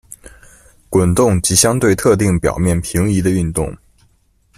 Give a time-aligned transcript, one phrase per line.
[0.89, 3.77] 滚动及相对特定表面平移的的运动。